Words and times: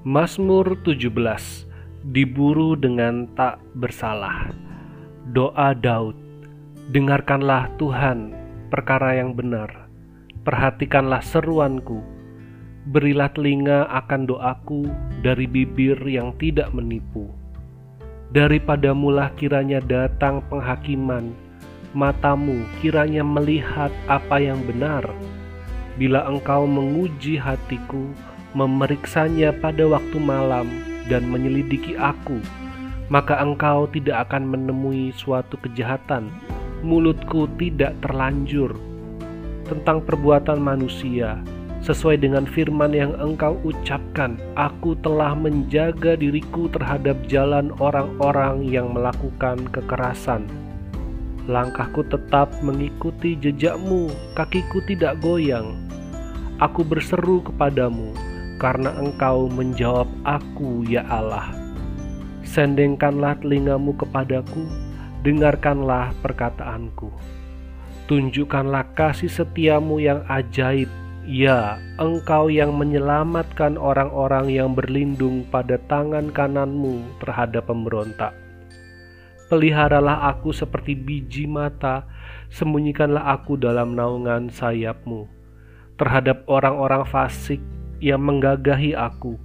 Mazmur 0.00 0.80
17 0.80 1.12
Diburu 2.08 2.72
dengan 2.72 3.28
tak 3.36 3.60
bersalah. 3.76 4.48
Doa 5.36 5.76
Daud 5.76 6.16
Dengarkanlah 6.88 7.68
Tuhan 7.76 8.32
perkara 8.72 9.20
yang 9.20 9.36
benar 9.36 9.68
Perhatikanlah 10.40 11.20
seruanku. 11.20 12.00
Berilah 12.88 13.28
telinga 13.36 13.92
akan 13.92 14.24
doaku 14.24 14.88
dari 15.20 15.44
bibir 15.44 16.00
yang 16.08 16.32
tidak 16.40 16.72
menipu. 16.72 17.28
Daripadamulah 18.32 19.36
kiranya 19.36 19.84
datang 19.84 20.40
penghakiman 20.48 21.28
Matamu 21.92 22.64
kiranya 22.80 23.20
melihat 23.20 23.92
apa 24.08 24.40
yang 24.40 24.64
benar. 24.64 25.04
Bila 26.00 26.24
engkau 26.24 26.64
menguji 26.64 27.36
hatiku 27.36 28.08
memeriksanya 28.54 29.54
pada 29.58 29.86
waktu 29.86 30.18
malam 30.18 30.66
dan 31.06 31.26
menyelidiki 31.26 31.98
aku, 31.98 32.38
maka 33.10 33.38
engkau 33.42 33.90
tidak 33.90 34.30
akan 34.30 34.46
menemui 34.46 35.10
suatu 35.14 35.58
kejahatan. 35.58 36.30
Mulutku 36.80 37.44
tidak 37.60 37.92
terlanjur 38.00 38.72
tentang 39.68 40.00
perbuatan 40.02 40.58
manusia. 40.58 41.38
Sesuai 41.80 42.20
dengan 42.20 42.44
firman 42.44 42.92
yang 42.92 43.16
engkau 43.16 43.56
ucapkan, 43.64 44.36
aku 44.52 44.92
telah 45.00 45.32
menjaga 45.32 46.12
diriku 46.12 46.68
terhadap 46.68 47.16
jalan 47.24 47.72
orang-orang 47.80 48.68
yang 48.68 48.92
melakukan 48.92 49.64
kekerasan. 49.72 50.44
Langkahku 51.48 52.04
tetap 52.04 52.52
mengikuti 52.60 53.32
jejakmu, 53.40 54.12
kakiku 54.36 54.84
tidak 54.84 55.16
goyang. 55.24 55.72
Aku 56.60 56.84
berseru 56.84 57.40
kepadamu, 57.40 58.12
karena 58.60 58.92
engkau 59.00 59.48
menjawab 59.48 60.06
aku 60.28 60.84
ya 60.84 61.00
Allah. 61.08 61.48
Sendengkanlah 62.44 63.40
telingamu 63.40 63.96
kepadaku, 63.96 64.68
dengarkanlah 65.24 66.12
perkataanku. 66.20 67.08
Tunjukkanlah 68.04 68.92
kasih 68.92 69.32
setiamu 69.32 69.96
yang 69.96 70.20
ajaib, 70.28 70.92
ya 71.24 71.80
engkau 71.96 72.52
yang 72.52 72.76
menyelamatkan 72.76 73.80
orang-orang 73.80 74.52
yang 74.52 74.76
berlindung 74.76 75.48
pada 75.48 75.80
tangan 75.88 76.28
kananmu 76.28 77.00
terhadap 77.24 77.64
pemberontak. 77.64 78.36
Peliharalah 79.48 80.30
aku 80.30 80.52
seperti 80.54 80.94
biji 80.94 81.48
mata, 81.48 82.06
sembunyikanlah 82.52 83.34
aku 83.34 83.56
dalam 83.56 83.96
naungan 83.96 84.52
sayapmu. 84.52 85.26
Terhadap 85.98 86.46
orang-orang 86.46 87.02
fasik 87.06 87.58
yang 88.00 88.24
menggagahi 88.24 88.96
aku, 88.96 89.36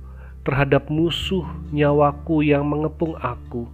terhadap 0.48 0.88
musuh 0.88 1.44
nyawaku 1.76 2.42
yang 2.42 2.66
mengepung 2.66 3.20
aku. 3.20 3.68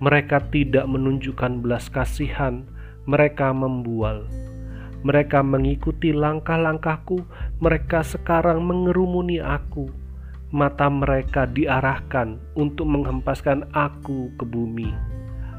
Mereka 0.00 0.52
tidak 0.52 0.84
menunjukkan 0.88 1.60
belas 1.60 1.88
kasihan, 1.88 2.64
mereka 3.04 3.52
membual. 3.52 4.28
Mereka 5.06 5.44
mengikuti 5.44 6.10
langkah-langkahku, 6.10 7.22
mereka 7.62 8.02
sekarang 8.02 8.64
mengerumuni 8.64 9.38
aku. 9.38 9.88
Mata 10.50 10.90
mereka 10.90 11.46
diarahkan 11.46 12.40
untuk 12.58 12.88
menghempaskan 12.88 13.70
aku 13.76 14.34
ke 14.34 14.44
bumi. 14.46 14.90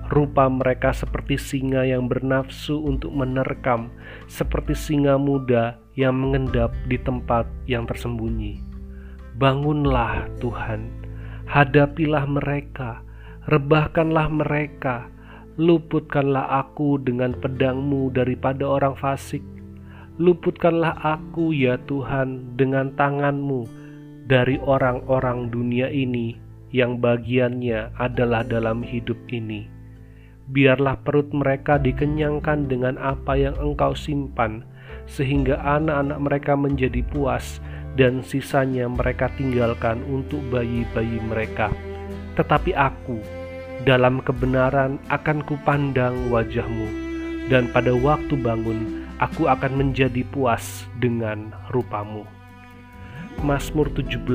Rupa 0.07 0.47
mereka 0.47 0.95
seperti 0.95 1.35
singa 1.35 1.83
yang 1.83 2.07
bernafsu 2.07 2.79
untuk 2.79 3.11
menerkam, 3.11 3.91
seperti 4.31 4.71
singa 4.71 5.19
muda 5.19 5.75
yang 5.97 6.13
mengendap 6.13 6.71
di 6.85 6.95
tempat 7.01 7.49
yang 7.65 7.89
tersembunyi. 7.89 8.61
Bangunlah, 9.35 10.29
Tuhan, 10.37 10.87
hadapilah 11.49 12.29
mereka, 12.29 13.01
rebahkanlah 13.49 14.29
mereka, 14.29 15.09
luputkanlah 15.57 16.61
aku 16.61 17.01
dengan 17.01 17.33
pedangmu 17.33 18.13
daripada 18.13 18.63
orang 18.63 18.93
fasik. 18.93 19.41
Luputkanlah 20.21 20.97
aku, 21.01 21.53
ya 21.53 21.81
Tuhan, 21.89 22.57
dengan 22.57 22.93
tanganmu 22.93 23.65
dari 24.29 24.61
orang-orang 24.61 25.49
dunia 25.49 25.89
ini 25.89 26.37
yang 26.69 27.01
bagiannya 27.01 27.97
adalah 27.97 28.45
dalam 28.45 28.85
hidup 28.85 29.17
ini 29.29 29.77
biarlah 30.47 30.95
perut 31.03 31.27
mereka 31.35 31.75
dikenyangkan 31.75 32.71
dengan 32.71 32.95
apa 32.99 33.35
yang 33.35 33.55
engkau 33.59 33.91
simpan, 33.91 34.63
sehingga 35.07 35.57
anak-anak 35.63 36.19
mereka 36.19 36.53
menjadi 36.53 37.01
puas, 37.07 37.63
dan 37.97 38.21
sisanya 38.21 38.85
mereka 38.85 39.31
tinggalkan 39.35 40.05
untuk 40.05 40.39
bayi-bayi 40.53 41.17
mereka. 41.25 41.73
Tetapi 42.37 42.77
aku, 42.77 43.17
dalam 43.83 44.21
kebenaran 44.21 45.01
akan 45.09 45.41
kupandang 45.47 46.29
wajahmu, 46.29 46.85
dan 47.49 47.71
pada 47.73 47.95
waktu 47.97 48.37
bangun, 48.37 49.09
aku 49.17 49.49
akan 49.49 49.73
menjadi 49.73 50.21
puas 50.29 50.85
dengan 51.01 51.49
rupamu. 51.73 52.27
Mazmur 53.41 53.89
17 53.93 54.25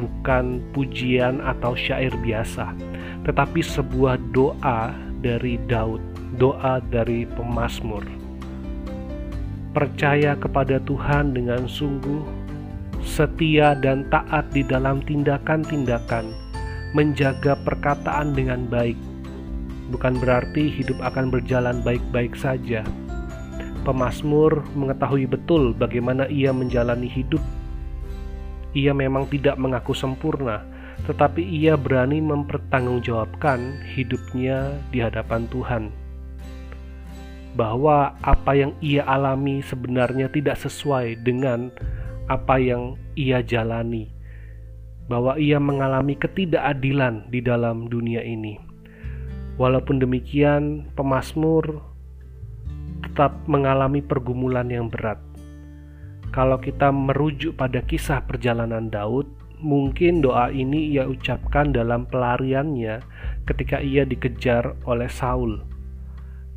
bukan 0.00 0.64
pujian 0.72 1.44
atau 1.44 1.76
syair 1.76 2.12
biasa, 2.24 2.72
tetapi 3.28 3.60
sebuah 3.60 4.16
doa 4.32 4.92
dari 5.20 5.60
Daud, 5.68 6.00
doa 6.40 6.80
dari 6.88 7.28
pemazmur. 7.28 8.27
Percaya 9.78 10.34
kepada 10.34 10.82
Tuhan 10.90 11.38
dengan 11.38 11.70
sungguh, 11.70 12.26
setia 12.98 13.78
dan 13.78 14.10
taat 14.10 14.50
di 14.50 14.66
dalam 14.66 14.98
tindakan-tindakan, 15.06 16.34
menjaga 16.98 17.54
perkataan 17.62 18.34
dengan 18.34 18.66
baik. 18.66 18.98
Bukan 19.94 20.18
berarti 20.18 20.66
hidup 20.66 20.98
akan 20.98 21.30
berjalan 21.30 21.78
baik-baik 21.86 22.34
saja. 22.34 22.82
Pemazmur 23.86 24.66
mengetahui 24.74 25.30
betul 25.30 25.70
bagaimana 25.78 26.26
ia 26.26 26.50
menjalani 26.50 27.06
hidup. 27.06 27.40
Ia 28.74 28.90
memang 28.90 29.30
tidak 29.30 29.62
mengaku 29.62 29.94
sempurna, 29.94 30.58
tetapi 31.06 31.38
ia 31.38 31.78
berani 31.78 32.18
mempertanggungjawabkan 32.18 33.78
hidupnya 33.94 34.74
di 34.90 34.98
hadapan 34.98 35.46
Tuhan. 35.54 36.07
Bahwa 37.56 38.16
apa 38.20 38.52
yang 38.52 38.72
ia 38.82 39.06
alami 39.06 39.64
sebenarnya 39.64 40.28
tidak 40.28 40.60
sesuai 40.60 41.24
dengan 41.24 41.72
apa 42.28 42.60
yang 42.60 43.00
ia 43.16 43.40
jalani, 43.40 44.12
bahwa 45.08 45.40
ia 45.40 45.56
mengalami 45.56 46.12
ketidakadilan 46.14 47.24
di 47.32 47.40
dalam 47.40 47.88
dunia 47.88 48.20
ini. 48.20 48.60
Walaupun 49.56 49.98
demikian, 49.98 50.92
pemazmur 50.94 51.82
tetap 53.02 53.34
mengalami 53.48 54.04
pergumulan 54.04 54.68
yang 54.70 54.86
berat. 54.92 55.18
Kalau 56.30 56.60
kita 56.60 56.92
merujuk 56.92 57.56
pada 57.56 57.80
kisah 57.82 58.22
perjalanan 58.22 58.92
Daud, 58.92 59.26
Mungkin 59.58 60.22
doa 60.22 60.54
ini 60.54 60.94
ia 60.94 61.02
ucapkan 61.02 61.74
dalam 61.74 62.06
pelariannya 62.06 63.02
ketika 63.42 63.82
ia 63.82 64.06
dikejar 64.06 64.78
oleh 64.86 65.10
Saul. 65.10 65.58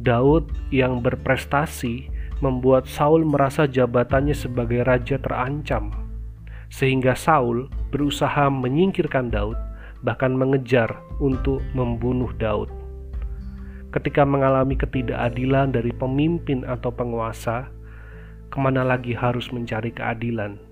Daud 0.02 0.50
yang 0.74 1.06
berprestasi 1.06 2.10
membuat 2.42 2.90
Saul 2.90 3.22
merasa 3.22 3.70
jabatannya 3.70 4.34
sebagai 4.34 4.82
raja 4.82 5.22
terancam, 5.22 5.94
sehingga 6.74 7.14
Saul 7.14 7.70
berusaha 7.94 8.50
menyingkirkan 8.50 9.30
Daud, 9.30 9.58
bahkan 10.02 10.34
mengejar 10.34 10.98
untuk 11.22 11.62
membunuh 11.78 12.34
Daud. 12.42 12.74
Ketika 13.94 14.26
mengalami 14.26 14.74
ketidakadilan 14.74 15.76
dari 15.76 15.94
pemimpin 15.94 16.66
atau 16.66 16.90
penguasa, 16.90 17.70
ke 18.50 18.58
mana 18.58 18.82
lagi 18.82 19.14
harus 19.14 19.54
mencari 19.54 19.94
keadilan? 19.94 20.72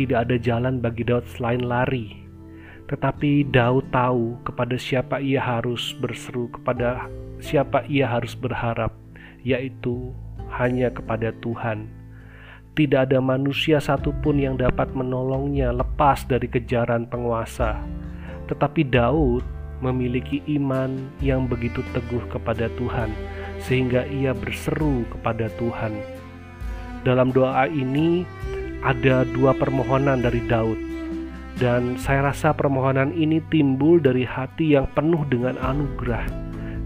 tidak 0.00 0.24
ada 0.24 0.36
jalan 0.40 0.80
bagi 0.80 1.04
Daud 1.04 1.28
selain 1.28 1.60
lari. 1.60 2.16
Tetapi 2.90 3.46
Daud 3.54 3.86
tahu 3.94 4.42
kepada 4.42 4.74
siapa 4.74 5.22
ia 5.22 5.38
harus 5.38 5.94
berseru, 5.94 6.50
kepada 6.50 7.06
siapa 7.38 7.86
ia 7.86 8.10
harus 8.10 8.34
berharap, 8.34 8.90
yaitu 9.46 10.10
hanya 10.50 10.90
kepada 10.90 11.30
Tuhan. 11.38 11.86
Tidak 12.74 13.06
ada 13.06 13.22
manusia 13.22 13.78
satupun 13.78 14.42
yang 14.42 14.58
dapat 14.58 14.90
menolongnya 14.90 15.70
lepas 15.70 16.26
dari 16.26 16.50
kejaran 16.50 17.06
penguasa. 17.06 17.78
Tetapi 18.50 18.82
Daud 18.90 19.46
memiliki 19.78 20.42
iman 20.58 21.14
yang 21.22 21.46
begitu 21.46 21.86
teguh 21.94 22.26
kepada 22.26 22.66
Tuhan, 22.74 23.14
sehingga 23.62 24.02
ia 24.10 24.34
berseru 24.34 25.06
kepada 25.14 25.46
Tuhan. 25.62 25.94
Dalam 27.06 27.30
doa 27.30 27.70
ini, 27.70 28.26
ada 28.82 29.22
dua 29.30 29.54
permohonan 29.54 30.26
dari 30.26 30.42
Daud, 30.50 30.89
dan 31.58 31.98
saya 31.98 32.30
rasa 32.30 32.54
permohonan 32.54 33.10
ini 33.16 33.42
timbul 33.50 33.98
dari 33.98 34.22
hati 34.22 34.78
yang 34.78 34.86
penuh 34.94 35.26
dengan 35.26 35.58
anugerah, 35.58 36.22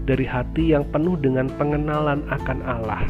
dari 0.09 0.25
hati 0.25 0.73
yang 0.73 0.87
penuh 0.89 1.19
dengan 1.19 1.51
pengenalan 1.53 2.25
akan 2.31 2.59
Allah. 2.65 3.03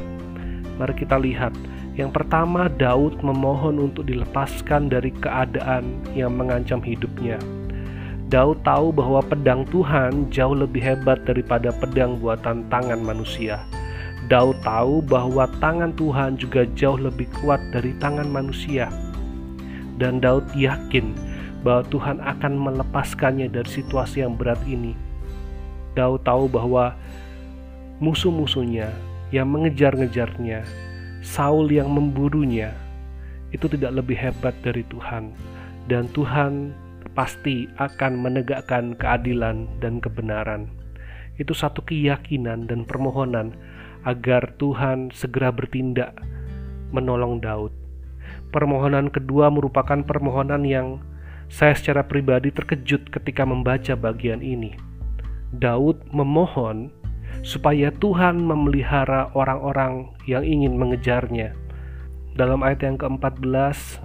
Mari 0.76 0.94
kita 0.98 1.16
lihat 1.22 1.56
Yang 1.96 2.12
pertama, 2.12 2.68
Daud 2.68 3.24
memohon 3.24 3.80
untuk 3.80 4.04
dilepaskan 4.12 4.92
dari 4.92 5.16
keadaan 5.16 6.04
yang 6.12 6.36
mengancam 6.36 6.84
hidupnya. 6.84 7.40
Daud 8.28 8.68
tahu 8.68 8.92
bahwa 8.92 9.24
pedang 9.24 9.64
Tuhan 9.72 10.28
jauh 10.28 10.60
lebih 10.60 10.84
hebat 10.84 11.24
daripada 11.24 11.72
pedang 11.72 12.20
buatan 12.20 12.68
tangan 12.68 13.00
manusia. 13.00 13.64
Daud 14.28 14.60
tahu 14.66 15.06
bahwa 15.06 15.48
tangan 15.64 15.96
Tuhan 15.96 16.36
juga 16.36 16.68
jauh 16.76 17.00
lebih 17.00 17.32
kuat 17.40 17.64
dari 17.72 17.96
tangan 18.02 18.28
manusia. 18.28 18.92
Dan 19.96 20.20
Daud 20.20 20.50
yakin 20.52 21.16
bahwa 21.66 21.82
Tuhan 21.90 22.22
akan 22.22 22.54
melepaskannya 22.62 23.50
dari 23.50 23.66
situasi 23.66 24.22
yang 24.22 24.38
berat 24.38 24.62
ini. 24.70 24.94
Daud 25.98 26.22
tahu 26.22 26.46
bahwa 26.46 26.94
musuh-musuhnya 27.98 28.94
yang 29.34 29.50
mengejar-ngejarnya, 29.50 30.62
Saul 31.26 31.74
yang 31.74 31.90
memburunya, 31.90 32.70
itu 33.50 33.66
tidak 33.66 33.98
lebih 33.98 34.14
hebat 34.14 34.54
dari 34.62 34.86
Tuhan. 34.94 35.34
Dan 35.90 36.06
Tuhan 36.14 36.70
pasti 37.18 37.66
akan 37.82 38.22
menegakkan 38.22 38.94
keadilan 38.94 39.66
dan 39.82 39.98
kebenaran. 39.98 40.70
Itu 41.42 41.58
satu 41.58 41.82
keyakinan 41.82 42.70
dan 42.70 42.86
permohonan 42.86 43.58
agar 44.06 44.54
Tuhan 44.62 45.10
segera 45.10 45.50
bertindak 45.50 46.14
menolong 46.94 47.42
Daud. 47.42 47.74
Permohonan 48.54 49.10
kedua 49.10 49.50
merupakan 49.50 50.06
permohonan 50.06 50.62
yang 50.64 51.02
saya 51.48 51.74
secara 51.78 52.04
pribadi 52.06 52.50
terkejut 52.50 53.10
ketika 53.14 53.46
membaca 53.46 53.94
bagian 53.94 54.42
ini. 54.42 54.76
Daud 55.56 56.04
memohon 56.12 56.92
supaya 57.46 57.94
Tuhan 57.94 58.42
memelihara 58.42 59.32
orang-orang 59.38 60.12
yang 60.26 60.44
ingin 60.44 60.76
mengejarnya. 60.76 61.54
Dalam 62.36 62.66
ayat 62.66 62.84
yang 62.84 62.98
ke-14, 63.00 64.02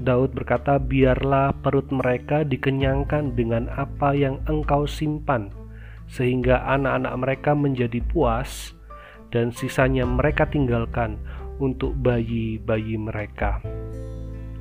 Daud 0.00 0.32
berkata, 0.32 0.80
"Biarlah 0.80 1.54
perut 1.60 1.86
mereka 1.92 2.42
dikenyangkan 2.42 3.36
dengan 3.36 3.68
apa 3.70 4.16
yang 4.16 4.40
engkau 4.48 4.88
simpan, 4.88 5.52
sehingga 6.10 6.64
anak-anak 6.66 7.14
mereka 7.20 7.50
menjadi 7.54 8.02
puas 8.10 8.74
dan 9.30 9.54
sisanya 9.54 10.02
mereka 10.02 10.48
tinggalkan 10.48 11.20
untuk 11.62 11.94
bayi-bayi 12.00 12.98
mereka. 12.98 13.62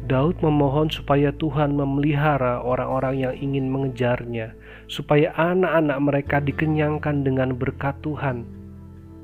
Daud 0.09 0.41
memohon 0.41 0.89
supaya 0.89 1.29
Tuhan 1.37 1.77
memelihara 1.77 2.65
orang-orang 2.65 3.15
yang 3.29 3.33
ingin 3.37 3.69
mengejarnya, 3.69 4.57
supaya 4.89 5.29
anak-anak 5.37 5.97
mereka 6.01 6.37
dikenyangkan 6.41 7.21
dengan 7.21 7.53
berkat 7.53 7.93
Tuhan, 8.01 8.41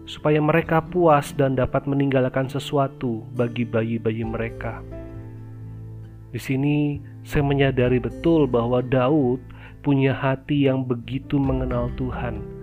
supaya 0.06 0.38
mereka 0.38 0.86
puas 0.86 1.34
dan 1.34 1.58
dapat 1.58 1.90
meninggalkan 1.90 2.46
sesuatu 2.46 3.26
bagi 3.34 3.66
bayi-bayi 3.66 4.22
mereka. 4.22 4.86
Di 6.30 6.38
sini 6.38 7.02
saya 7.26 7.42
menyadari 7.42 7.98
betul 7.98 8.46
bahwa 8.46 8.86
Daud 8.86 9.42
punya 9.82 10.14
hati 10.14 10.70
yang 10.70 10.86
begitu 10.86 11.42
mengenal 11.42 11.90
Tuhan 11.98 12.56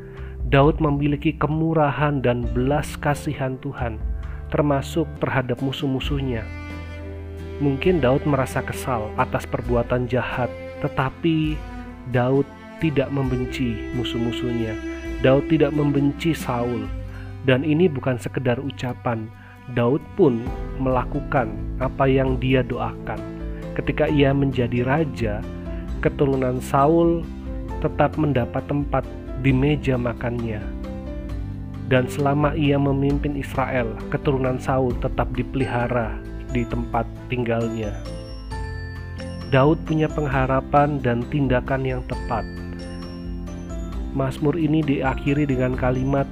Daud 0.53 0.85
memiliki 0.85 1.33
kemurahan 1.33 2.21
dan 2.21 2.45
belas 2.53 2.93
kasihan 3.01 3.57
Tuhan, 3.65 3.97
termasuk 4.53 5.09
terhadap 5.17 5.65
musuh-musuhnya. 5.65 6.45
Mungkin 7.61 8.01
Daud 8.01 8.25
merasa 8.25 8.65
kesal 8.65 9.13
atas 9.21 9.45
perbuatan 9.45 10.09
jahat, 10.09 10.49
tetapi 10.81 11.59
Daud 12.15 12.49
tidak 12.81 13.13
membenci 13.13 13.93
musuh-musuhnya. 13.93 14.75
Daud 15.21 15.47
tidak 15.53 15.71
membenci 15.77 16.33
Saul, 16.33 16.89
dan 17.45 17.63
ini 17.63 17.87
bukan 17.87 18.17
sekedar 18.17 18.59
ucapan. 18.59 19.29
Daud 19.77 20.03
pun 20.19 20.43
melakukan 20.83 21.55
apa 21.79 22.11
yang 22.11 22.41
dia 22.43 22.67
doakan. 22.67 23.21
Ketika 23.79 24.11
ia 24.11 24.35
menjadi 24.35 24.83
raja, 24.83 25.39
keturunan 26.03 26.59
Saul 26.59 27.23
tetap 27.79 28.19
mendapat 28.19 28.67
tempat 28.67 29.07
di 29.41 29.55
meja 29.55 29.95
makannya. 29.95 30.59
Dan 31.87 32.11
selama 32.11 32.57
ia 32.59 32.81
memimpin 32.81 33.39
Israel, 33.39 33.95
keturunan 34.11 34.59
Saul 34.59 34.97
tetap 34.99 35.31
dipelihara 35.37 36.32
di 36.53 36.63
tempat 36.69 37.09
tinggalnya. 37.33 37.93
Daud 39.53 39.85
punya 39.85 40.09
pengharapan 40.09 40.97
dan 41.01 41.25
tindakan 41.29 41.85
yang 41.85 42.03
tepat. 42.09 42.45
Mazmur 44.17 44.57
ini 44.57 44.81
diakhiri 44.81 45.45
dengan 45.49 45.77
kalimat, 45.77 46.25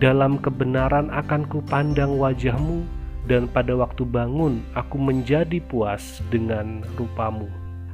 "Dalam 0.00 0.36
kebenaran 0.40 1.08
akan 1.08 1.48
kupandang 1.48 2.16
wajahmu, 2.20 2.84
dan 3.24 3.48
pada 3.48 3.72
waktu 3.76 4.04
bangun 4.04 4.60
aku 4.76 4.96
menjadi 5.00 5.60
puas 5.64 6.20
dengan 6.28 6.84
rupamu." 7.00 7.48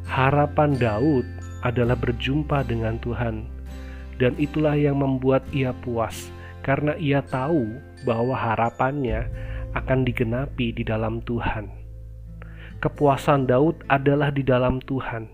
Harapan 0.07 0.75
Daud 0.79 1.27
adalah 1.63 1.95
berjumpa 1.95 2.67
dengan 2.67 2.99
Tuhan 2.99 3.47
dan 4.23 4.39
itulah 4.39 4.79
yang 4.79 5.01
membuat 5.03 5.43
ia 5.51 5.75
puas 5.75 6.31
karena 6.63 6.95
ia 6.99 7.19
tahu 7.23 7.67
bahwa 8.07 8.39
harapannya 8.39 9.27
akan 9.73 10.05
digenapi 10.05 10.73
di 10.77 10.85
dalam 10.85 11.25
Tuhan. 11.25 11.69
Kepuasan 12.83 13.47
Daud 13.47 13.87
adalah 13.87 14.35
di 14.35 14.43
dalam 14.43 14.83
Tuhan, 14.83 15.31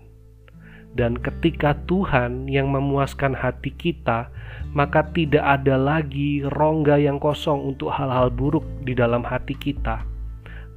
dan 0.93 1.17
ketika 1.17 1.73
Tuhan 1.89 2.45
yang 2.45 2.69
memuaskan 2.69 3.33
hati 3.33 3.73
kita, 3.73 4.29
maka 4.69 5.01
tidak 5.17 5.41
ada 5.41 5.73
lagi 5.73 6.45
rongga 6.45 7.01
yang 7.01 7.17
kosong 7.17 7.73
untuk 7.73 7.89
hal-hal 7.89 8.29
buruk 8.29 8.65
di 8.85 8.93
dalam 8.93 9.25
hati 9.25 9.57
kita, 9.57 10.05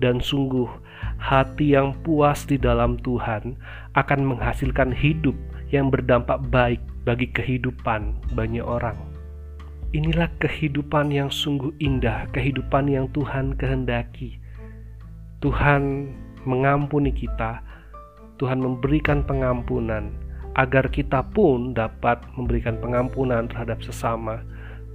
dan 0.01 0.17
sungguh 0.17 0.69
hati 1.21 1.77
yang 1.77 1.93
puas 2.01 2.49
di 2.49 2.57
dalam 2.57 2.97
Tuhan 3.05 3.53
akan 3.93 4.21
menghasilkan 4.25 4.97
hidup 4.97 5.37
yang 5.69 5.93
berdampak 5.93 6.41
baik 6.49 6.81
bagi 7.05 7.29
kehidupan 7.37 8.17
banyak 8.33 8.65
orang. 8.65 9.12
Inilah 9.93 10.33
kehidupan 10.41 11.13
yang 11.13 11.29
sungguh 11.29 11.77
indah, 11.77 12.25
kehidupan 12.33 12.89
yang 12.89 13.13
Tuhan 13.13 13.53
kehendaki. 13.61 14.41
Tuhan 15.45 16.09
mengampuni 16.49 17.13
kita, 17.13 17.61
Tuhan 18.41 18.57
memberikan 18.57 19.21
pengampunan 19.21 20.09
agar 20.57 20.89
kita 20.89 21.21
pun 21.37 21.77
dapat 21.77 22.25
memberikan 22.41 22.81
pengampunan 22.81 23.53
terhadap 23.53 23.85
sesama. 23.85 24.41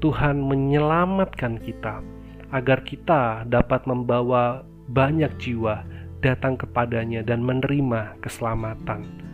Tuhan 0.01 0.41
menyelamatkan 0.41 1.61
kita 1.61 2.01
agar 2.49 2.81
kita 2.81 3.45
dapat 3.45 3.85
membawa 3.85 4.65
banyak 4.89 5.29
jiwa 5.37 5.85
datang 6.25 6.57
kepadanya 6.57 7.21
dan 7.21 7.45
menerima 7.45 8.17
keselamatan 8.25 9.26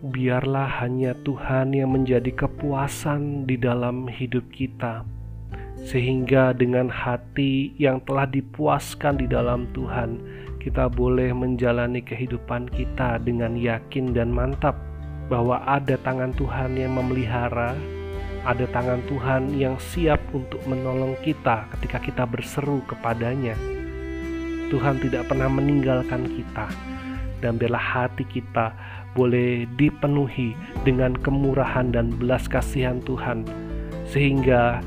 biarlah 0.00 0.80
hanya 0.80 1.12
Tuhan 1.28 1.76
yang 1.76 1.92
menjadi 1.92 2.32
kepuasan 2.32 3.44
di 3.44 3.60
dalam 3.60 4.08
hidup 4.08 4.48
kita, 4.48 5.04
sehingga 5.84 6.56
dengan 6.56 6.88
hati 6.88 7.76
yang 7.76 8.00
telah 8.08 8.24
dipuaskan 8.24 9.20
di 9.20 9.28
dalam 9.28 9.68
Tuhan, 9.76 10.16
kita 10.60 10.88
boleh 10.88 11.32
menjalani 11.36 12.00
kehidupan 12.00 12.72
kita 12.72 13.20
dengan 13.20 13.56
yakin 13.56 14.16
dan 14.16 14.32
mantap 14.32 14.76
bahwa 15.28 15.60
ada 15.68 16.00
tangan 16.00 16.32
Tuhan 16.32 16.80
yang 16.80 16.96
memelihara, 16.96 17.76
ada 18.48 18.64
tangan 18.72 19.04
Tuhan 19.04 19.52
yang 19.52 19.76
siap 19.76 20.20
untuk 20.32 20.64
menolong 20.64 21.12
kita 21.20 21.68
ketika 21.76 22.00
kita 22.00 22.24
berseru 22.24 22.80
kepadanya. 22.88 23.52
Tuhan 24.72 24.96
tidak 25.02 25.28
pernah 25.28 25.50
meninggalkan 25.52 26.24
kita, 26.24 26.72
dan 27.40 27.56
biarlah 27.60 27.80
hati 27.80 28.24
kita 28.28 28.72
boleh 29.18 29.66
dipenuhi 29.74 30.54
dengan 30.86 31.18
kemurahan 31.18 31.90
dan 31.90 32.14
belas 32.14 32.46
kasihan 32.46 33.02
Tuhan, 33.02 33.42
sehingga 34.06 34.78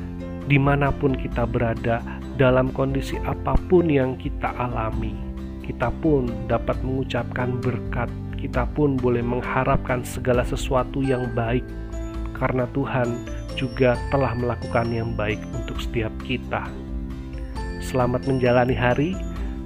di 0.48 0.56
mana 0.56 0.88
pun 0.92 1.12
kita 1.12 1.44
berada, 1.44 2.00
dalam 2.34 2.74
kondisi 2.74 3.14
apa 3.22 3.54
pun 3.70 3.86
yang 3.86 4.18
kita 4.18 4.50
alami, 4.58 5.14
kita 5.62 5.92
pun 6.02 6.26
dapat 6.50 6.76
mengucapkan 6.82 7.60
berkat, 7.62 8.10
kita 8.36 8.68
pun 8.74 8.98
boleh 8.98 9.22
mengharapkan 9.22 10.04
segala 10.04 10.44
sesuatu 10.44 11.00
yang 11.00 11.30
baik, 11.32 11.64
karena 12.36 12.68
Tuhan 12.74 13.08
juga 13.54 13.94
telah 14.10 14.34
melakukan 14.34 14.90
yang 14.90 15.14
baik 15.14 15.38
untuk 15.54 15.78
setiap 15.78 16.12
kita. 16.26 16.66
Selamat 17.80 18.26
menjalani 18.26 18.74
hari, 18.74 19.14